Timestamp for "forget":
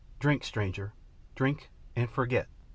2.09-2.47